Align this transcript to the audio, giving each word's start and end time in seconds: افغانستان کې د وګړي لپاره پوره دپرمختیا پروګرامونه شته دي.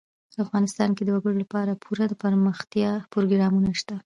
افغانستان 0.43 0.89
کې 0.95 1.03
د 1.05 1.09
وګړي 1.15 1.37
لپاره 1.43 1.79
پوره 1.83 2.05
دپرمختیا 2.09 2.91
پروګرامونه 3.13 3.71
شته 3.79 3.93
دي. 3.97 3.99